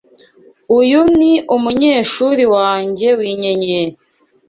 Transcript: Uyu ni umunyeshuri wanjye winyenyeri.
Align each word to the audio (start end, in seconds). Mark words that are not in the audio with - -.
Uyu 0.79 1.01
ni 1.19 1.33
umunyeshuri 1.55 2.43
wanjye 2.55 3.07
winyenyeri. 3.19 3.93